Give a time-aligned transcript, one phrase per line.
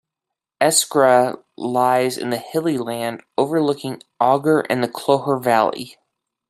[0.59, 5.95] Eskra lies in the hilly land overlooking Augher and the Clogher valley.